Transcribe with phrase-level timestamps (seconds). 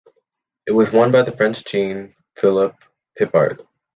[0.65, 2.75] It was won by the French Jean-Philippe
[3.19, 3.61] Pipart.